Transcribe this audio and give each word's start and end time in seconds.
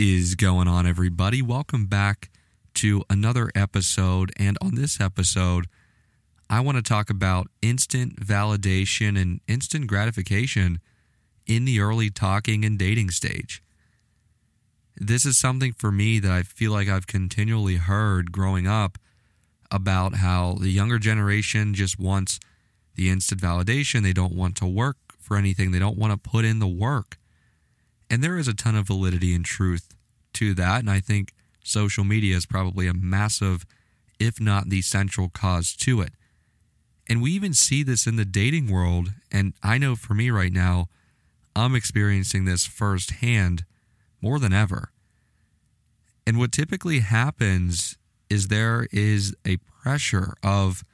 is 0.00 0.34
going 0.34 0.66
on, 0.66 0.86
everybody? 0.86 1.42
Welcome 1.42 1.84
back 1.84 2.30
to 2.72 3.02
another 3.10 3.50
episode. 3.54 4.32
And 4.38 4.56
on 4.62 4.74
this 4.74 4.98
episode, 4.98 5.66
I 6.48 6.60
want 6.60 6.76
to 6.76 6.82
talk 6.82 7.10
about 7.10 7.48
instant 7.60 8.16
validation 8.16 9.20
and 9.20 9.42
instant 9.46 9.88
gratification 9.88 10.80
in 11.46 11.66
the 11.66 11.80
early 11.80 12.08
talking 12.08 12.64
and 12.64 12.78
dating 12.78 13.10
stage. 13.10 13.62
This 14.96 15.26
is 15.26 15.36
something 15.36 15.74
for 15.74 15.92
me 15.92 16.18
that 16.18 16.32
I 16.32 16.44
feel 16.44 16.72
like 16.72 16.88
I've 16.88 17.06
continually 17.06 17.76
heard 17.76 18.32
growing 18.32 18.66
up 18.66 18.96
about 19.70 20.14
how 20.14 20.56
the 20.58 20.70
younger 20.70 20.98
generation 20.98 21.74
just 21.74 21.98
wants 21.98 22.40
the 22.94 23.10
instant 23.10 23.42
validation. 23.42 24.02
They 24.02 24.14
don't 24.14 24.34
want 24.34 24.56
to 24.56 24.66
work 24.66 24.96
for 25.18 25.36
anything, 25.36 25.72
they 25.72 25.78
don't 25.78 25.98
want 25.98 26.10
to 26.14 26.30
put 26.30 26.46
in 26.46 26.58
the 26.58 26.66
work. 26.66 27.18
And 28.10 28.22
there 28.24 28.36
is 28.36 28.48
a 28.48 28.54
ton 28.54 28.74
of 28.74 28.88
validity 28.88 29.34
and 29.34 29.44
truth 29.44 29.94
to 30.34 30.52
that. 30.54 30.80
And 30.80 30.90
I 30.90 30.98
think 31.00 31.32
social 31.62 32.04
media 32.04 32.36
is 32.36 32.44
probably 32.44 32.88
a 32.88 32.94
massive, 32.94 33.64
if 34.18 34.40
not 34.40 34.68
the 34.68 34.82
central 34.82 35.28
cause 35.28 35.74
to 35.76 36.00
it. 36.00 36.12
And 37.08 37.22
we 37.22 37.30
even 37.32 37.54
see 37.54 37.82
this 37.82 38.06
in 38.06 38.16
the 38.16 38.24
dating 38.24 38.70
world. 38.70 39.12
And 39.30 39.54
I 39.62 39.78
know 39.78 39.94
for 39.94 40.14
me 40.14 40.30
right 40.30 40.52
now, 40.52 40.88
I'm 41.54 41.74
experiencing 41.74 42.44
this 42.44 42.66
firsthand 42.66 43.64
more 44.20 44.38
than 44.38 44.52
ever. 44.52 44.90
And 46.26 46.38
what 46.38 46.52
typically 46.52 47.00
happens 47.00 47.96
is 48.28 48.48
there 48.48 48.86
is 48.92 49.34
a 49.46 49.56
pressure 49.82 50.34
of 50.44 50.84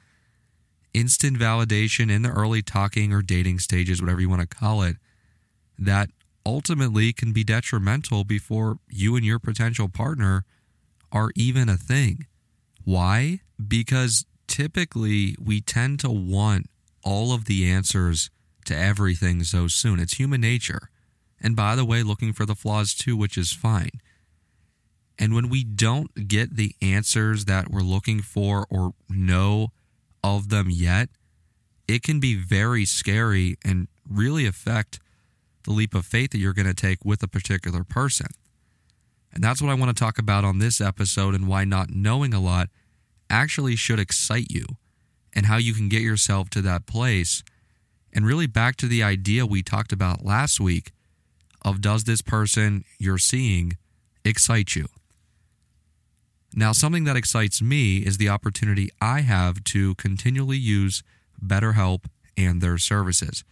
instant 0.93 1.37
validation 1.37 2.11
in 2.11 2.23
the 2.23 2.29
early 2.29 2.63
talking 2.63 3.13
or 3.13 3.21
dating 3.21 3.59
stages, 3.59 4.01
whatever 4.01 4.21
you 4.21 4.29
want 4.29 4.41
to 4.41 4.47
call 4.47 4.81
it, 4.81 4.95
that 5.77 6.09
ultimately 6.47 7.11
can 7.11 7.33
be 7.33 7.43
detrimental 7.43 8.23
before 8.23 8.79
you 8.87 9.17
and 9.17 9.25
your 9.25 9.37
potential 9.37 9.89
partner 9.89 10.45
are 11.11 11.31
even 11.35 11.67
a 11.67 11.75
thing. 11.75 12.25
Why? 12.85 13.41
Because 13.67 14.25
typically 14.47 15.35
we 15.43 15.59
tend 15.59 15.99
to 15.99 16.09
want 16.09 16.69
all 17.03 17.33
of 17.33 17.45
the 17.45 17.69
answers 17.69 18.29
to 18.63 18.75
everything 18.75 19.43
so 19.43 19.67
soon. 19.67 19.99
It's 19.99 20.13
human 20.13 20.39
nature. 20.39 20.89
And 21.41 21.53
by 21.53 21.75
the 21.75 21.85
way, 21.85 22.01
looking 22.01 22.31
for 22.31 22.45
the 22.45 22.55
flaws 22.55 22.93
too, 22.93 23.17
which 23.17 23.37
is 23.37 23.51
fine. 23.51 24.01
And 25.19 25.35
when 25.35 25.49
we 25.49 25.65
don't 25.65 26.29
get 26.29 26.55
the 26.55 26.75
answers 26.81 27.43
that 27.45 27.69
we're 27.69 27.81
looking 27.81 28.21
for 28.21 28.65
or 28.69 28.93
know 29.09 29.73
of 30.23 30.47
them 30.47 30.67
yet, 30.69 31.09
it 31.89 32.03
can 32.03 32.21
be 32.21 32.35
very 32.35 32.85
scary 32.85 33.57
and 33.65 33.89
really 34.09 34.45
affect 34.45 34.99
the 35.67 35.73
leap 35.73 35.93
of 35.93 36.05
faith 36.05 36.31
that 36.31 36.37
you're 36.39 36.53
going 36.53 36.67
to 36.67 36.73
take 36.73 37.03
with 37.03 37.21
a 37.21 37.27
particular 37.27 37.83
person. 37.83 38.27
And 39.33 39.43
that's 39.43 39.61
what 39.61 39.69
I 39.69 39.73
want 39.73 39.95
to 39.95 40.03
talk 40.03 40.17
about 40.17 40.45
on 40.45 40.59
this 40.59 40.79
episode 40.79 41.35
and 41.35 41.47
why 41.47 41.65
not 41.65 41.89
knowing 41.89 42.33
a 42.33 42.39
lot 42.39 42.69
actually 43.29 43.75
should 43.75 43.99
excite 43.99 44.49
you 44.49 44.65
and 45.35 45.45
how 45.45 45.57
you 45.57 45.73
can 45.73 45.89
get 45.89 46.01
yourself 46.01 46.49
to 46.51 46.61
that 46.61 46.87
place. 46.87 47.43
And 48.13 48.25
really 48.25 48.47
back 48.47 48.77
to 48.77 48.87
the 48.87 49.03
idea 49.03 49.45
we 49.45 49.61
talked 49.61 49.91
about 49.91 50.25
last 50.25 50.59
week 50.59 50.91
of 51.63 51.81
does 51.81 52.05
this 52.05 52.21
person 52.21 52.85
you're 52.97 53.17
seeing 53.17 53.73
excite 54.23 54.73
you? 54.73 54.87
Now, 56.55 56.71
something 56.71 57.03
that 57.03 57.17
excites 57.17 57.61
me 57.61 57.97
is 57.97 58.17
the 58.17 58.29
opportunity 58.29 58.89
I 59.01 59.21
have 59.21 59.63
to 59.65 59.95
continually 59.95 60.57
use 60.57 61.03
BetterHelp 61.45 62.05
and 62.37 62.61
their 62.61 62.77
services. 62.77 63.43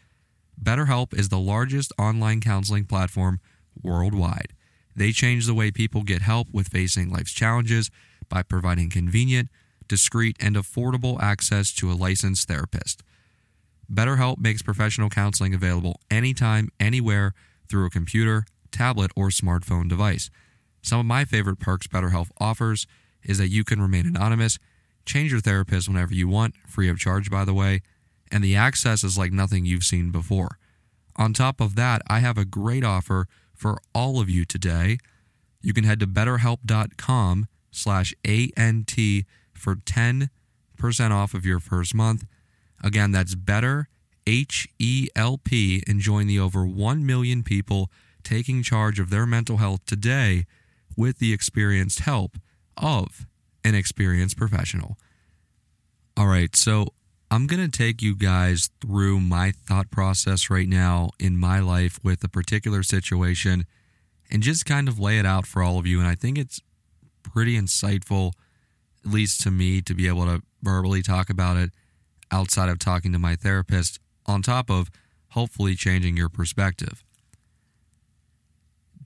BetterHelp 0.61 1.13
is 1.13 1.29
the 1.29 1.39
largest 1.39 1.91
online 1.99 2.41
counseling 2.41 2.85
platform 2.85 3.39
worldwide. 3.81 4.53
They 4.95 5.11
change 5.11 5.45
the 5.45 5.53
way 5.53 5.71
people 5.71 6.03
get 6.03 6.21
help 6.21 6.47
with 6.51 6.69
facing 6.69 7.09
life's 7.09 7.33
challenges 7.33 7.91
by 8.29 8.43
providing 8.43 8.89
convenient, 8.89 9.49
discreet, 9.87 10.37
and 10.39 10.55
affordable 10.55 11.21
access 11.21 11.73
to 11.73 11.91
a 11.91 11.93
licensed 11.93 12.47
therapist. 12.47 13.03
BetterHelp 13.91 14.39
makes 14.39 14.61
professional 14.61 15.09
counseling 15.09 15.53
available 15.53 15.99
anytime, 16.09 16.69
anywhere 16.79 17.33
through 17.69 17.85
a 17.85 17.91
computer, 17.91 18.45
tablet, 18.71 19.11
or 19.15 19.29
smartphone 19.29 19.87
device. 19.87 20.29
Some 20.81 20.99
of 20.99 21.05
my 21.05 21.25
favorite 21.25 21.59
perks 21.59 21.87
BetterHelp 21.87 22.29
offers 22.39 22.87
is 23.23 23.37
that 23.37 23.49
you 23.49 23.63
can 23.63 23.81
remain 23.81 24.05
anonymous, 24.05 24.57
change 25.05 25.31
your 25.31 25.41
therapist 25.41 25.87
whenever 25.87 26.13
you 26.13 26.27
want, 26.27 26.55
free 26.67 26.89
of 26.89 26.97
charge, 26.97 27.29
by 27.29 27.45
the 27.45 27.53
way, 27.53 27.81
and 28.31 28.43
the 28.43 28.55
access 28.55 29.03
is 29.03 29.17
like 29.17 29.31
nothing 29.31 29.65
you've 29.65 29.83
seen 29.83 30.11
before. 30.11 30.57
On 31.15 31.33
top 31.33 31.61
of 31.61 31.75
that, 31.75 32.01
I 32.07 32.19
have 32.19 32.37
a 32.37 32.45
great 32.45 32.83
offer 32.83 33.27
for 33.53 33.79
all 33.93 34.19
of 34.19 34.29
you 34.29 34.45
today. 34.45 34.97
You 35.61 35.73
can 35.73 35.83
head 35.83 35.99
to 36.01 36.07
betterhelp.com 36.07 37.47
slash 37.71 38.13
ANT 38.25 38.95
for 39.53 39.75
10% 39.75 40.29
off 41.11 41.33
of 41.33 41.45
your 41.45 41.59
first 41.59 41.95
month. 41.95 42.25
Again, 42.83 43.11
that's 43.11 43.35
better, 43.35 43.87
H-E-L-P, 44.27 45.83
and 45.87 45.99
join 45.99 46.27
the 46.27 46.39
over 46.39 46.65
1 46.65 47.05
million 47.05 47.43
people 47.43 47.89
taking 48.23 48.61
charge 48.63 48.99
of 48.99 49.09
their 49.09 49.25
mental 49.25 49.57
health 49.57 49.85
today 49.85 50.45
with 50.97 51.19
the 51.19 51.33
experienced 51.33 51.99
help 51.99 52.37
of 52.77 53.25
an 53.63 53.75
experienced 53.75 54.37
professional. 54.37 54.97
All 56.17 56.27
right, 56.27 56.55
so 56.55 56.87
I'm 57.35 57.47
going 57.47 57.69
to 57.69 57.77
take 57.77 58.01
you 58.01 58.15
guys 58.15 58.69
through 58.79 59.19
my 59.19 59.51
thought 59.51 59.91
process 59.91 60.49
right 60.49 60.69
now 60.69 61.09
in 61.19 61.37
my 61.37 61.59
life 61.59 61.99
with 62.01 62.23
a 62.23 62.29
particular 62.29 62.81
situation 62.81 63.65
and 64.31 64.41
just 64.41 64.65
kind 64.65 64.87
of 64.87 64.99
lay 64.99 65.19
it 65.19 65.25
out 65.25 65.45
for 65.45 65.61
all 65.61 65.77
of 65.77 65.85
you. 65.85 65.99
And 65.99 66.07
I 66.07 66.15
think 66.15 66.37
it's 66.37 66.61
pretty 67.23 67.59
insightful, 67.59 68.31
at 69.05 69.11
least 69.11 69.41
to 69.41 69.51
me, 69.51 69.81
to 69.81 69.93
be 69.93 70.07
able 70.07 70.23
to 70.23 70.43
verbally 70.63 71.01
talk 71.01 71.29
about 71.29 71.57
it 71.57 71.71
outside 72.31 72.69
of 72.69 72.79
talking 72.79 73.11
to 73.11 73.19
my 73.19 73.35
therapist, 73.35 73.99
on 74.25 74.41
top 74.41 74.71
of 74.71 74.89
hopefully 75.31 75.75
changing 75.75 76.15
your 76.15 76.29
perspective. 76.29 77.03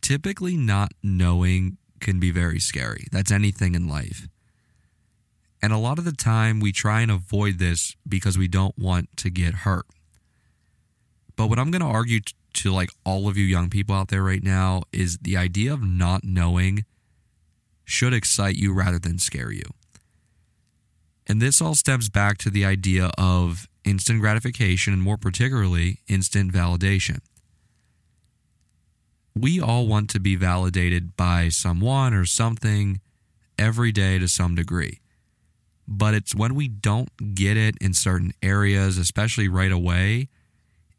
Typically, 0.02 0.56
not 0.56 0.92
knowing 1.02 1.78
can 2.00 2.20
be 2.20 2.30
very 2.30 2.60
scary. 2.60 3.08
That's 3.12 3.32
anything 3.32 3.74
in 3.74 3.88
life. 3.88 4.28
And 5.62 5.74
a 5.74 5.78
lot 5.78 6.00
of 6.00 6.06
the 6.06 6.14
time, 6.14 6.60
we 6.60 6.72
try 6.72 7.02
and 7.02 7.12
avoid 7.12 7.60
this 7.60 7.96
because 8.08 8.38
we 8.38 8.48
don't 8.48 8.78
want 8.78 9.10
to 9.18 9.30
get 9.30 9.54
hurt. 9.54 9.86
But 11.36 11.48
what 11.48 11.60
I'm 11.60 11.72
going 11.72 11.82
to 11.82 11.88
argue 11.88 12.22
to 12.54 12.72
like 12.72 12.90
all 13.06 13.28
of 13.28 13.38
you 13.38 13.46
young 13.46 13.70
people 13.70 13.96
out 13.96 14.08
there 14.08 14.24
right 14.24 14.44
now 14.44 14.84
is 14.92 15.18
the 15.20 15.38
idea 15.38 15.74
of 15.74 15.84
not 15.84 16.24
knowing 16.24 16.86
should 17.84 18.14
excite 18.14 18.56
you 18.56 18.74
rather 18.74 19.00
than 19.00 19.20
scare 19.20 19.52
you. 19.52 19.64
And 21.28 21.42
this 21.42 21.62
all 21.62 21.76
stems 21.76 22.10
back 22.10 22.38
to 22.40 22.50
the 22.50 22.66
idea 22.66 23.12
of 23.18 23.68
instant 23.84 24.20
gratification 24.22 24.94
and 24.94 25.02
more 25.02 25.18
particularly 25.18 26.00
instant 26.08 26.52
validation. 26.52 27.20
We 29.36 29.60
all 29.62 29.88
want 29.88 30.10
to 30.12 30.20
be 30.20 30.36
validated 30.36 31.16
by 31.16 31.50
someone 31.50 32.14
or 32.14 32.26
something 32.26 33.00
every 33.58 33.92
day 33.92 34.20
to 34.20 34.28
some 34.28 34.56
degree 34.56 35.00
but 35.92 36.14
it's 36.14 36.36
when 36.36 36.54
we 36.54 36.68
don't 36.68 37.34
get 37.34 37.58
it 37.58 37.76
in 37.82 37.96
certain 37.96 38.32
areas, 38.44 39.00
especially 39.00 39.48
right 39.48 39.72
away, 39.72 40.30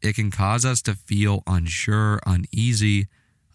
it 0.01 0.15
can 0.15 0.29
cause 0.29 0.65
us 0.65 0.81
to 0.81 0.95
feel 0.95 1.43
unsure, 1.47 2.19
uneasy 2.25 3.07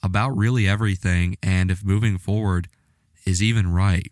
about 0.03 0.31
really 0.31 0.67
everything 0.67 1.37
and 1.43 1.71
if 1.71 1.85
moving 1.85 2.17
forward 2.17 2.69
is 3.27 3.43
even 3.43 3.71
right. 3.71 4.11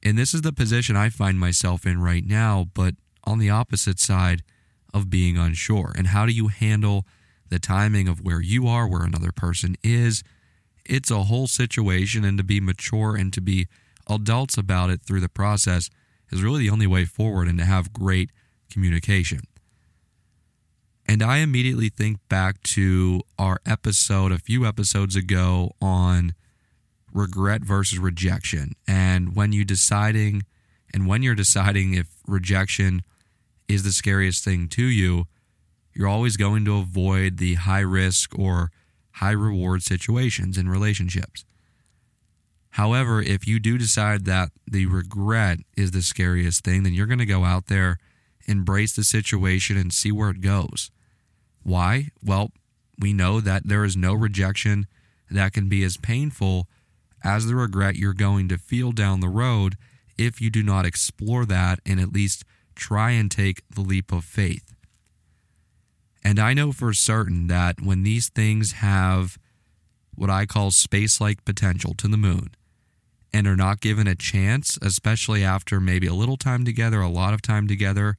And 0.00 0.16
this 0.16 0.32
is 0.32 0.42
the 0.42 0.52
position 0.52 0.94
I 0.94 1.08
find 1.08 1.40
myself 1.40 1.84
in 1.84 2.00
right 2.00 2.24
now, 2.24 2.66
but 2.72 2.94
on 3.24 3.40
the 3.40 3.50
opposite 3.50 3.98
side 3.98 4.44
of 4.94 5.10
being 5.10 5.36
unsure. 5.36 5.92
And 5.98 6.08
how 6.08 6.24
do 6.24 6.32
you 6.32 6.48
handle 6.48 7.04
the 7.48 7.58
timing 7.58 8.06
of 8.06 8.20
where 8.20 8.40
you 8.40 8.68
are, 8.68 8.86
where 8.86 9.02
another 9.02 9.32
person 9.32 9.76
is? 9.82 10.22
It's 10.84 11.10
a 11.10 11.24
whole 11.24 11.48
situation, 11.48 12.24
and 12.24 12.38
to 12.38 12.44
be 12.44 12.60
mature 12.60 13.16
and 13.16 13.32
to 13.32 13.40
be 13.40 13.66
adults 14.08 14.56
about 14.56 14.90
it 14.90 15.02
through 15.02 15.20
the 15.20 15.28
process 15.28 15.90
is 16.30 16.42
really 16.42 16.60
the 16.60 16.70
only 16.70 16.86
way 16.86 17.04
forward 17.04 17.48
and 17.48 17.58
to 17.58 17.64
have 17.64 17.92
great 17.92 18.30
communication. 18.70 19.40
And 21.08 21.22
I 21.22 21.38
immediately 21.38 21.88
think 21.88 22.18
back 22.28 22.62
to 22.64 23.22
our 23.38 23.60
episode 23.64 24.32
a 24.32 24.38
few 24.38 24.66
episodes 24.66 25.14
ago 25.14 25.72
on 25.80 26.34
regret 27.12 27.62
versus 27.62 27.98
rejection. 27.98 28.72
And 28.88 29.36
when 29.36 29.52
you 29.52 29.64
deciding 29.64 30.42
and 30.92 31.06
when 31.06 31.22
you're 31.22 31.34
deciding 31.34 31.94
if 31.94 32.08
rejection 32.26 33.02
is 33.68 33.82
the 33.82 33.92
scariest 33.92 34.44
thing 34.44 34.68
to 34.68 34.84
you, 34.84 35.26
you're 35.92 36.08
always 36.08 36.36
going 36.36 36.64
to 36.64 36.78
avoid 36.78 37.38
the 37.38 37.54
high 37.54 37.80
risk 37.80 38.38
or 38.38 38.70
high 39.12 39.32
reward 39.32 39.82
situations 39.82 40.58
in 40.58 40.68
relationships. 40.68 41.44
However, 42.76 43.22
if 43.22 43.46
you 43.46 43.58
do 43.58 43.78
decide 43.78 44.26
that 44.26 44.50
the 44.70 44.84
regret 44.84 45.60
is 45.78 45.92
the 45.92 46.02
scariest 46.02 46.62
thing, 46.62 46.82
then 46.82 46.92
you're 46.92 47.06
going 47.06 47.18
to 47.18 47.24
go 47.24 47.42
out 47.42 47.68
there, 47.68 47.96
embrace 48.44 48.94
the 48.94 49.02
situation, 49.02 49.78
and 49.78 49.90
see 49.90 50.12
where 50.12 50.28
it 50.28 50.42
goes. 50.42 50.90
Why? 51.62 52.08
Well, 52.22 52.50
we 52.98 53.14
know 53.14 53.40
that 53.40 53.66
there 53.66 53.82
is 53.82 53.96
no 53.96 54.12
rejection 54.12 54.88
that 55.30 55.54
can 55.54 55.70
be 55.70 55.84
as 55.84 55.96
painful 55.96 56.68
as 57.24 57.46
the 57.46 57.54
regret 57.54 57.96
you're 57.96 58.12
going 58.12 58.46
to 58.48 58.58
feel 58.58 58.92
down 58.92 59.20
the 59.20 59.30
road 59.30 59.78
if 60.18 60.42
you 60.42 60.50
do 60.50 60.62
not 60.62 60.84
explore 60.84 61.46
that 61.46 61.80
and 61.86 61.98
at 61.98 62.12
least 62.12 62.44
try 62.74 63.12
and 63.12 63.30
take 63.30 63.62
the 63.70 63.80
leap 63.80 64.12
of 64.12 64.22
faith. 64.22 64.74
And 66.22 66.38
I 66.38 66.52
know 66.52 66.72
for 66.72 66.92
certain 66.92 67.46
that 67.46 67.80
when 67.80 68.02
these 68.02 68.28
things 68.28 68.72
have 68.72 69.38
what 70.14 70.28
I 70.28 70.44
call 70.44 70.70
space 70.72 71.22
like 71.22 71.42
potential 71.46 71.94
to 71.94 72.06
the 72.06 72.18
moon 72.18 72.50
and 73.36 73.46
are 73.46 73.54
not 73.54 73.82
given 73.82 74.06
a 74.06 74.14
chance, 74.14 74.78
especially 74.80 75.44
after 75.44 75.78
maybe 75.78 76.06
a 76.06 76.14
little 76.14 76.38
time 76.38 76.64
together, 76.64 77.02
a 77.02 77.08
lot 77.08 77.34
of 77.34 77.42
time 77.42 77.68
together, 77.68 78.16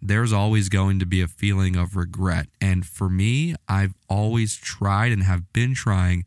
there's 0.00 0.32
always 0.32 0.68
going 0.68 1.00
to 1.00 1.06
be 1.06 1.20
a 1.20 1.26
feeling 1.26 1.74
of 1.74 1.96
regret. 1.96 2.46
And 2.60 2.86
for 2.86 3.10
me, 3.10 3.56
I've 3.68 3.94
always 4.08 4.54
tried 4.54 5.10
and 5.10 5.24
have 5.24 5.52
been 5.52 5.74
trying 5.74 6.24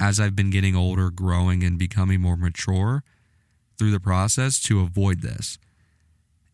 as 0.00 0.18
I've 0.18 0.34
been 0.34 0.48
getting 0.48 0.74
older, 0.74 1.10
growing, 1.10 1.62
and 1.62 1.78
becoming 1.78 2.22
more 2.22 2.38
mature 2.38 3.04
through 3.76 3.90
the 3.90 4.00
process 4.00 4.58
to 4.60 4.80
avoid 4.80 5.20
this. 5.20 5.58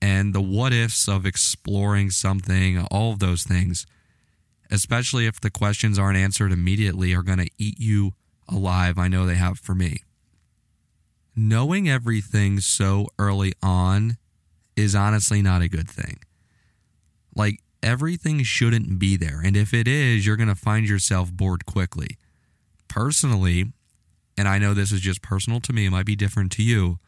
And 0.00 0.34
the 0.34 0.42
what 0.42 0.72
ifs 0.72 1.06
of 1.06 1.24
exploring 1.24 2.10
something, 2.10 2.80
all 2.90 3.12
of 3.12 3.20
those 3.20 3.44
things, 3.44 3.86
especially 4.68 5.26
if 5.26 5.40
the 5.40 5.50
questions 5.50 5.96
aren't 5.96 6.18
answered 6.18 6.50
immediately, 6.50 7.14
are 7.14 7.22
going 7.22 7.38
to 7.38 7.50
eat 7.56 7.78
you 7.78 8.14
alive. 8.48 8.98
I 8.98 9.06
know 9.06 9.26
they 9.26 9.36
have 9.36 9.60
for 9.60 9.76
me. 9.76 10.02
Knowing 11.34 11.88
everything 11.88 12.60
so 12.60 13.06
early 13.18 13.52
on 13.62 14.16
is 14.76 14.94
honestly 14.94 15.40
not 15.40 15.62
a 15.62 15.68
good 15.68 15.88
thing. 15.88 16.18
Like, 17.34 17.60
everything 17.82 18.42
shouldn't 18.42 18.98
be 18.98 19.16
there. 19.16 19.40
And 19.42 19.56
if 19.56 19.72
it 19.72 19.88
is, 19.88 20.26
you're 20.26 20.36
going 20.36 20.48
to 20.48 20.54
find 20.54 20.88
yourself 20.88 21.32
bored 21.32 21.64
quickly. 21.66 22.18
Personally, 22.88 23.72
and 24.36 24.46
I 24.46 24.58
know 24.58 24.74
this 24.74 24.92
is 24.92 25.00
just 25.00 25.22
personal 25.22 25.60
to 25.60 25.72
me, 25.72 25.86
it 25.86 25.90
might 25.90 26.06
be 26.06 26.16
different 26.16 26.52
to 26.52 26.62
you. 26.62 26.98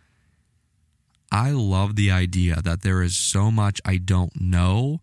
I 1.30 1.50
love 1.50 1.96
the 1.96 2.10
idea 2.10 2.62
that 2.62 2.82
there 2.82 3.02
is 3.02 3.16
so 3.16 3.50
much 3.50 3.80
I 3.84 3.96
don't 3.96 4.40
know. 4.40 5.00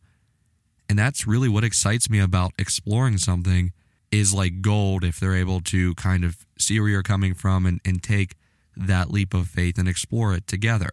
And 0.90 0.98
that's 0.98 1.28
really 1.28 1.50
what 1.50 1.64
excites 1.64 2.10
me 2.10 2.20
about 2.20 2.54
exploring 2.58 3.18
something 3.18 3.72
is 4.12 4.34
like 4.34 4.62
gold 4.62 5.04
if 5.04 5.20
they're 5.20 5.36
able 5.36 5.62
to 5.62 5.96
kind 5.96 6.24
of 6.24 6.46
see 6.58 6.80
where 6.80 6.90
you're 6.90 7.04
coming 7.04 7.34
from 7.34 7.66
and, 7.66 7.80
and 7.86 8.04
take 8.04 8.36
that 8.76 9.12
leap 9.12 9.34
of 9.34 9.48
faith 9.48 9.78
and 9.78 9.88
explore 9.88 10.34
it 10.34 10.48
together. 10.48 10.90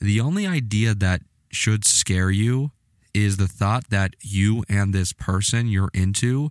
The 0.00 0.20
only 0.20 0.46
idea 0.46 0.94
that 0.94 1.22
should 1.50 1.84
scare 1.84 2.30
you 2.30 2.72
is 3.12 3.36
the 3.36 3.48
thought 3.48 3.90
that 3.90 4.14
you 4.20 4.64
and 4.68 4.94
this 4.94 5.12
person 5.12 5.66
you're 5.66 5.90
into 5.92 6.50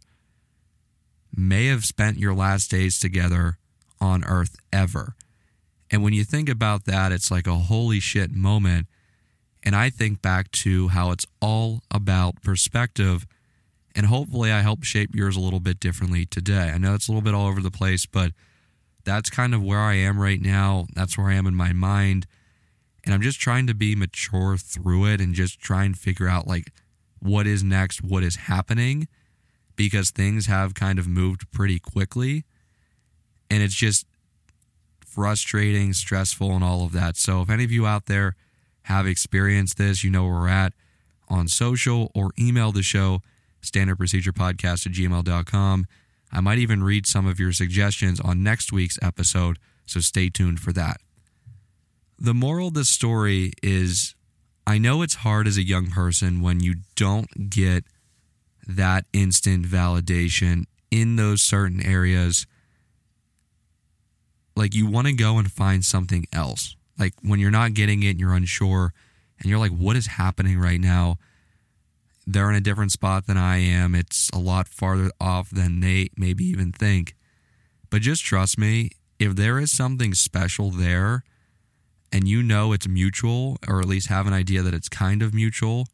may 1.36 1.68
have 1.68 1.86
spent 1.86 2.18
your 2.18 2.34
last 2.34 2.70
days 2.70 3.00
together 3.00 3.58
on 4.02 4.24
earth 4.26 4.58
ever. 4.72 5.16
And 5.92 6.04
when 6.04 6.14
you 6.14 6.24
think 6.24 6.50
about 6.50 6.86
that, 6.86 7.12
it's 7.12 7.32
like 7.32 7.48
a 7.48 7.56
holy 7.56 8.00
shit 8.00 8.32
moment. 8.32 8.88
And 9.64 9.76
I 9.76 9.90
think 9.90 10.22
back 10.22 10.52
to 10.52 10.90
how 10.90 11.12
it's 11.12 11.26
all 11.42 11.82
about 11.92 12.42
perspective. 12.42 13.26
And 13.96 14.06
hopefully, 14.06 14.52
I 14.52 14.62
help 14.62 14.84
shape 14.84 15.16
yours 15.16 15.36
a 15.36 15.42
little 15.42 15.60
bit 15.60 15.80
differently 15.80 16.26
today. 16.26 16.72
I 16.74 16.78
know 16.78 16.94
it's 16.94 17.08
a 17.08 17.12
little 17.12 17.24
bit 17.24 17.34
all 17.34 17.48
over 17.48 17.62
the 17.62 17.72
place, 17.72 18.06
but 18.06 18.32
that's 19.04 19.30
kind 19.30 19.54
of 19.54 19.64
where 19.64 19.80
I 19.80 19.96
am 19.96 20.20
right 20.20 20.42
now. 20.42 20.88
That's 20.94 21.18
where 21.18 21.28
I 21.28 21.36
am 21.36 21.48
in 21.48 21.56
my 21.56 21.74
mind. 21.74 22.28
And 23.04 23.14
I'm 23.14 23.22
just 23.22 23.40
trying 23.40 23.68
to 23.68 23.74
be 23.74 23.96
mature 23.96 24.58
through 24.58 25.06
it 25.06 25.22
and 25.22 25.34
just 25.34 25.60
try 25.60 25.84
and 25.84 25.98
figure 25.98 26.28
out 26.28 26.48
like 26.48 26.72
what 27.20 27.48
is 27.48 27.64
next, 27.64 28.04
what 28.04 28.24
is 28.24 28.36
happening, 28.36 29.08
because 29.76 30.12
things 30.12 30.46
have 30.48 30.74
kind 30.74 31.00
of 31.00 31.08
moved 31.08 31.52
pretty 31.52 31.80
quickly. 31.80 32.44
And 33.50 33.64
it's 33.64 33.76
just 33.76 34.06
frustrating, 35.06 35.94
stressful, 35.94 36.52
and 36.52 36.64
all 36.64 36.86
of 36.86 36.92
that. 36.92 37.18
So 37.18 37.42
if 37.42 37.50
any 37.50 37.64
of 37.64 37.72
you 37.72 37.88
out 37.88 38.06
there 38.06 38.36
have 38.84 39.08
experienced 39.08 39.78
this, 39.78 40.04
you 40.04 40.12
know 40.12 40.24
where 40.26 40.34
we're 40.34 40.50
at 40.50 40.74
on 41.28 41.48
social 41.48 42.12
or 42.14 42.32
email 42.40 42.72
the 42.72 42.84
show, 42.84 43.22
standardprocedurepodcast 43.62 44.86
at 44.86 44.94
gmail.com. 44.94 45.88
I 46.32 46.42
might 46.42 46.60
even 46.60 46.84
read 46.84 47.08
some 47.08 47.26
of 47.26 47.40
your 47.40 47.52
suggestions 47.54 48.20
on 48.20 48.44
next 48.44 48.72
week's 48.72 49.00
episode, 49.02 49.58
so 49.86 50.00
stay 50.00 50.30
tuned 50.30 50.60
for 50.60 50.72
that. 50.74 50.98
The 52.18 52.34
moral 52.34 52.68
of 52.68 52.74
this 52.74 52.90
story 52.90 53.54
is 53.64 54.16
I 54.68 54.78
know 54.78 55.02
it's 55.02 55.16
hard 55.16 55.48
as 55.48 55.58
a 55.58 55.64
young 55.64 55.88
person 55.88 56.42
when 56.42 56.60
you 56.60 56.76
don't 56.96 57.50
get 57.50 57.86
that 58.68 59.06
instant 59.14 59.66
validation 59.66 60.66
in 60.92 61.16
those 61.16 61.42
certain 61.42 61.84
areas. 61.84 62.46
Like 64.56 64.76
you 64.76 64.86
want 64.86 65.08
to 65.08 65.14
go 65.14 65.38
and 65.38 65.52
find 65.52 65.84
something 65.84 66.28
else. 66.32 66.76
Like 67.00 67.14
when 67.24 67.40
you're 67.40 67.50
not 67.50 67.74
getting 67.74 68.04
it 68.04 68.12
and 68.12 68.20
you're 68.20 68.34
unsure 68.34 68.94
and 69.40 69.50
you're 69.50 69.60
like, 69.60 69.72
what 69.72 69.96
is 69.96 70.08
happening 70.08 70.60
right 70.60 70.80
now? 70.80 71.18
They're 72.32 72.50
in 72.52 72.56
a 72.56 72.62
different 72.62 72.92
spot 72.92 73.26
than 73.26 73.38
I 73.38 73.58
am. 73.58 73.96
It's 73.96 74.30
a 74.30 74.38
lot 74.38 74.68
farther 74.68 75.10
off 75.20 75.50
than 75.50 75.80
they 75.80 76.10
maybe 76.16 76.46
even 76.46 76.72
think. 76.72 77.16
But 77.90 78.04
just 78.04 78.24
trust 78.24 78.56
me, 78.56 78.92
if 79.18 79.36
there 79.36 79.58
is 79.58 79.72
something 79.72 80.14
special 80.14 80.70
there, 80.70 81.24
and 82.12 82.28
you 82.28 82.44
know 82.44 82.72
it's 82.72 82.88
mutual, 82.88 83.58
or 83.68 83.80
at 83.80 83.88
least 83.88 84.10
have 84.10 84.28
an 84.28 84.34
idea 84.34 84.62
that 84.62 84.76
it's 84.76 84.90
kind 84.90 85.24
of 85.24 85.34
mutual, 85.34 85.88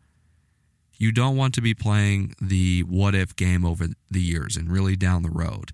you 0.97 1.13
don't 1.13 1.37
want 1.37 1.53
to 1.53 1.61
be 1.61 1.73
playing 1.73 2.35
the 2.41 2.81
what 2.81 3.15
if 3.15 3.33
game 3.37 3.63
over 3.63 3.87
the 4.11 4.21
years 4.21 4.57
and 4.57 4.69
really 4.69 4.97
down 4.97 5.23
the 5.23 5.29
road. 5.29 5.71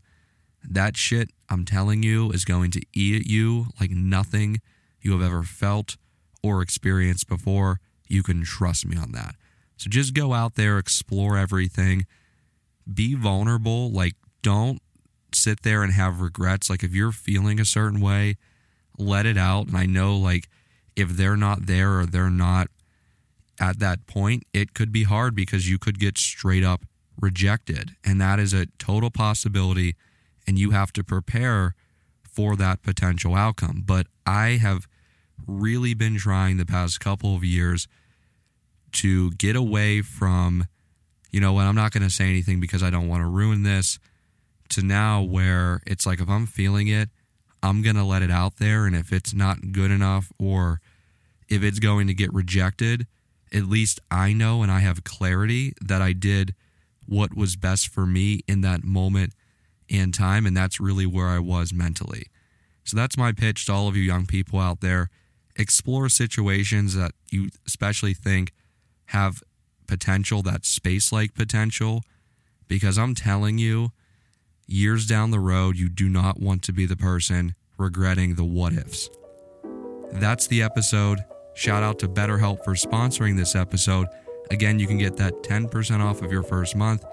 That 0.63 0.95
shit, 0.95 1.31
I'm 1.49 1.65
telling 1.65 2.03
you, 2.03 2.29
is 2.29 2.45
going 2.45 2.69
to 2.71 2.81
eat 2.93 3.21
at 3.21 3.25
you 3.25 3.65
like 3.79 3.89
nothing 3.89 4.61
you 5.01 5.11
have 5.13 5.23
ever 5.23 5.41
felt 5.41 5.97
or 6.43 6.61
experienced 6.61 7.27
before. 7.27 7.79
You 8.07 8.21
can 8.21 8.43
trust 8.43 8.85
me 8.85 8.95
on 8.95 9.11
that. 9.13 9.33
So 9.81 9.89
just 9.89 10.13
go 10.13 10.33
out 10.33 10.53
there, 10.53 10.77
explore 10.77 11.39
everything, 11.39 12.05
be 12.93 13.15
vulnerable. 13.15 13.89
Like, 13.91 14.13
don't 14.43 14.79
sit 15.33 15.63
there 15.63 15.81
and 15.81 15.91
have 15.91 16.21
regrets. 16.21 16.69
Like, 16.69 16.83
if 16.83 16.93
you're 16.93 17.11
feeling 17.11 17.59
a 17.59 17.65
certain 17.65 17.99
way, 17.99 18.37
let 18.99 19.25
it 19.25 19.39
out. 19.39 19.65
And 19.65 19.75
I 19.75 19.87
know, 19.87 20.15
like, 20.15 20.47
if 20.95 21.09
they're 21.09 21.35
not 21.35 21.65
there 21.65 21.97
or 21.97 22.05
they're 22.05 22.29
not 22.29 22.67
at 23.59 23.79
that 23.79 24.05
point, 24.05 24.43
it 24.53 24.75
could 24.75 24.91
be 24.91 25.01
hard 25.01 25.33
because 25.33 25.67
you 25.67 25.79
could 25.79 25.99
get 25.99 26.15
straight 26.15 26.63
up 26.63 26.85
rejected. 27.19 27.95
And 28.03 28.21
that 28.21 28.39
is 28.39 28.53
a 28.53 28.67
total 28.77 29.09
possibility. 29.09 29.95
And 30.45 30.59
you 30.59 30.71
have 30.71 30.93
to 30.93 31.03
prepare 31.03 31.73
for 32.21 32.55
that 32.55 32.83
potential 32.83 33.33
outcome. 33.33 33.81
But 33.83 34.05
I 34.27 34.59
have 34.61 34.87
really 35.47 35.95
been 35.95 36.19
trying 36.19 36.57
the 36.57 36.67
past 36.67 36.99
couple 36.99 37.35
of 37.35 37.43
years 37.43 37.87
to 38.93 39.31
get 39.31 39.55
away 39.55 40.01
from, 40.01 40.67
you 41.31 41.39
know 41.39 41.53
what, 41.53 41.65
I'm 41.65 41.75
not 41.75 41.91
going 41.91 42.03
to 42.03 42.09
say 42.09 42.25
anything 42.25 42.59
because 42.59 42.83
I 42.83 42.89
don't 42.89 43.07
want 43.07 43.21
to 43.21 43.27
ruin 43.27 43.63
this, 43.63 43.99
to 44.69 44.81
now 44.81 45.21
where 45.21 45.81
it's 45.85 46.05
like 46.05 46.21
if 46.21 46.29
I'm 46.29 46.45
feeling 46.45 46.87
it, 46.87 47.09
I'm 47.63 47.81
going 47.81 47.95
to 47.95 48.03
let 48.03 48.21
it 48.21 48.31
out 48.31 48.57
there. 48.57 48.85
And 48.85 48.95
if 48.95 49.11
it's 49.11 49.33
not 49.33 49.71
good 49.71 49.91
enough 49.91 50.31
or 50.39 50.81
if 51.49 51.63
it's 51.63 51.79
going 51.79 52.07
to 52.07 52.13
get 52.13 52.33
rejected, 52.33 53.05
at 53.53 53.65
least 53.65 53.99
I 54.09 54.33
know 54.33 54.63
and 54.63 54.71
I 54.71 54.79
have 54.79 55.03
clarity 55.03 55.73
that 55.81 56.01
I 56.01 56.13
did 56.13 56.55
what 57.05 57.35
was 57.35 57.55
best 57.55 57.89
for 57.89 58.05
me 58.05 58.41
in 58.47 58.61
that 58.61 58.83
moment 58.83 59.33
and 59.89 60.13
time. 60.13 60.45
And 60.45 60.55
that's 60.55 60.79
really 60.79 61.05
where 61.05 61.27
I 61.27 61.39
was 61.39 61.73
mentally. 61.73 62.27
So 62.83 62.95
that's 62.95 63.17
my 63.17 63.31
pitch 63.31 63.65
to 63.65 63.73
all 63.73 63.87
of 63.87 63.95
you 63.95 64.03
young 64.03 64.25
people 64.25 64.59
out 64.59 64.79
there. 64.79 65.09
Explore 65.57 66.07
situations 66.09 66.95
that 66.95 67.11
you 67.29 67.49
especially 67.67 68.13
think 68.13 68.53
have 69.11 69.43
potential, 69.87 70.41
that 70.43 70.65
space 70.65 71.11
like 71.11 71.33
potential, 71.35 72.03
because 72.67 72.97
I'm 72.97 73.13
telling 73.13 73.57
you, 73.57 73.91
years 74.67 75.05
down 75.05 75.31
the 75.31 75.39
road, 75.39 75.77
you 75.77 75.89
do 75.89 76.07
not 76.07 76.39
want 76.39 76.63
to 76.63 76.71
be 76.71 76.85
the 76.85 76.95
person 76.95 77.55
regretting 77.77 78.35
the 78.35 78.45
what 78.45 78.73
ifs. 78.73 79.09
That's 80.13 80.47
the 80.47 80.61
episode. 80.61 81.19
Shout 81.55 81.83
out 81.83 81.99
to 81.99 82.07
BetterHelp 82.07 82.63
for 82.63 82.73
sponsoring 82.73 83.35
this 83.35 83.55
episode. 83.55 84.07
Again, 84.49 84.79
you 84.79 84.87
can 84.87 84.97
get 84.97 85.17
that 85.17 85.43
10% 85.43 85.99
off 85.99 86.21
of 86.21 86.31
your 86.31 86.43
first 86.43 86.75
month 86.75 87.03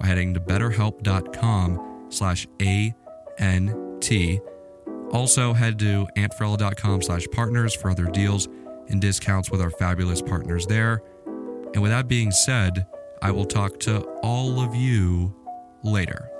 by 0.00 0.06
heading 0.08 0.34
to 0.34 0.40
betterhelp.com 0.40 2.06
slash 2.08 2.46
A-N-T. 2.60 4.40
Also, 5.12 5.52
head 5.52 5.78
to 5.78 6.06
antferrella.com 6.16 7.02
slash 7.02 7.26
partners 7.30 7.74
for 7.74 7.90
other 7.90 8.06
deals 8.06 8.48
and 8.88 9.00
discounts 9.00 9.50
with 9.50 9.60
our 9.60 9.70
fabulous 9.70 10.20
partners 10.20 10.66
there. 10.66 11.00
And 11.74 11.82
with 11.82 11.90
that 11.90 12.08
being 12.08 12.30
said, 12.30 12.86
I 13.20 13.32
will 13.32 13.44
talk 13.44 13.80
to 13.80 14.00
all 14.22 14.60
of 14.60 14.74
you 14.74 15.34
later. 15.82 16.30